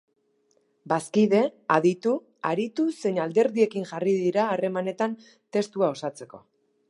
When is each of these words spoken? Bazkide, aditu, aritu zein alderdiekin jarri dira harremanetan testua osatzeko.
Bazkide, 0.93 1.41
aditu, 1.75 2.13
aritu 2.53 2.87
zein 3.03 3.21
alderdiekin 3.27 3.87
jarri 3.91 4.15
dira 4.23 4.49
harremanetan 4.55 5.17
testua 5.59 5.93
osatzeko. 5.99 6.43